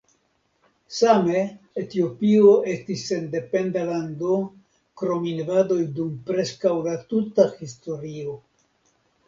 Same 0.99 1.41
Etiopio 1.81 2.53
estis 2.71 3.03
sendependa 3.11 3.85
lando 3.91 4.33
krom 5.03 5.29
invadoj 5.35 5.79
dum 6.01 6.11
preskaŭ 6.33 6.75
la 6.91 6.99
tuta 7.15 7.49
historio. 7.63 8.39